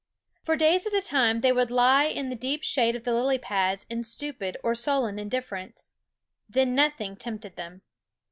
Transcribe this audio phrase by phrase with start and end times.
[0.41, 3.37] For days at a time they would lie in the deep shade of the lily
[3.37, 5.91] pads in stupid or sullen indifference.
[6.49, 7.83] Then nothing tempted them.